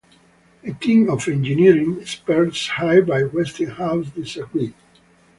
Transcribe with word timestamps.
A 0.63 0.73
team 0.73 1.11
of 1.11 1.27
engineering 1.27 1.99
experts 2.01 2.69
hired 2.69 3.05
by 3.05 3.21
Westinghouse 3.21 4.07
disagreed... 4.09 4.73